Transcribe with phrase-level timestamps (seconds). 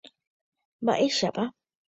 [0.83, 1.45] Mba'éichapa.